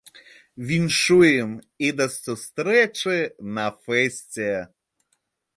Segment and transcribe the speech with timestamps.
[0.69, 1.51] Віншуем,
[1.87, 3.15] і да сустрэчы
[3.59, 4.51] на фэсце.